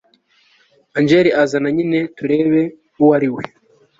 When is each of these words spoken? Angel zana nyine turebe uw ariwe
Angel 0.97 1.25
zana 1.51 1.69
nyine 1.77 1.99
turebe 2.15 2.61
uw 3.01 3.09
ariwe 3.15 3.41